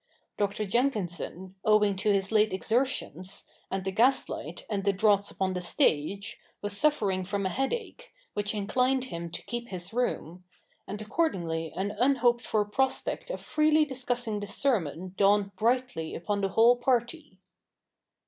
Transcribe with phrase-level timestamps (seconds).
[0.35, 0.65] Dr.
[0.65, 5.61] Jenkinson, owing to his late exertions, and the gas hght, and the draughts upon the
[5.61, 8.55] stage, was suffering from a headache, which CH.
[8.55, 10.43] ii] THE NEW REPUBLIC 89 inclined him to keep liis room;
[10.87, 16.41] and accordingly an un hoped for prospect of freely discussing the sermon dawned brightly upon
[16.41, 17.37] the whole party.